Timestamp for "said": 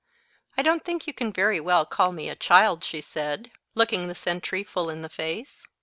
3.01-3.51